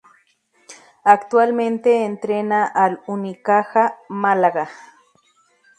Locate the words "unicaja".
3.05-3.99